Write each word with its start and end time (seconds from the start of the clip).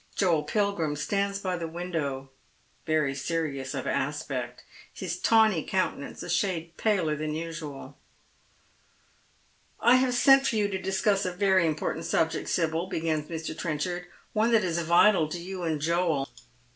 Joel 0.15 0.45
Pilgrim 0.45 0.95
stands 0.95 1.37
by 1.37 1.57
the 1.57 1.67
^^andow, 1.69 2.29
very 2.87 3.13
serious 3.13 3.75
of 3.75 3.85
aspect, 3.85 4.63
hia 4.91 5.09
tawny 5.21 5.63
countenance 5.63 6.23
a 6.23 6.29
shade 6.31 6.75
paler 6.75 7.15
than 7.15 7.35
usual." 7.35 7.95
I 9.79 9.97
have 9.97 10.15
sent 10.15 10.47
for 10.47 10.55
you 10.55 10.69
to 10.69 10.79
discuss 10.81 11.23
a 11.23 11.31
very 11.31 11.67
important 11.67 12.05
subject, 12.05 12.49
Sibyl," 12.49 12.87
begins 12.87 13.29
Mr. 13.29 13.55
Trenchard 13.55 14.07
—"one 14.33 14.51
that 14.53 14.63
is 14.63 14.79
vital 14.79 15.27
to 15.27 15.39
you 15.39 15.61
and 15.61 15.79
Joel." 15.79 16.27